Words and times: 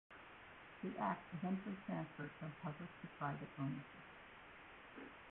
The 0.81 0.97
Act 0.99 1.21
eventually 1.31 1.77
transferred 1.85 2.31
from 2.39 2.51
public 2.63 2.89
to 3.03 3.07
private 3.19 3.49
ownership. 3.59 3.85